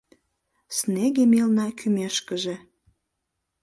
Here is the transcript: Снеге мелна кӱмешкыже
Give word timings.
Снеге 0.77 1.23
мелна 1.33 1.67
кӱмешкыже 1.77 2.55